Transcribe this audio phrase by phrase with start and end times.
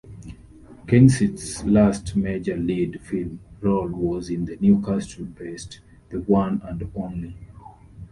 [0.87, 7.35] Kensit's last major lead film role was in the Newcastle-based "The One and Only".